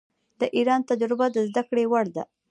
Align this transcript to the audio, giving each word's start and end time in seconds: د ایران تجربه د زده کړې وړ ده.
د 0.39 0.41
ایران 0.55 0.81
تجربه 0.89 1.25
د 1.31 1.37
زده 1.49 1.63
کړې 1.69 1.85
وړ 1.91 2.05
ده. 2.15 2.23